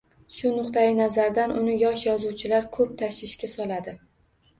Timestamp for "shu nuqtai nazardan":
0.35-1.53